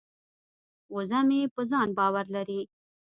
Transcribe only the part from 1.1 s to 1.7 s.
مې په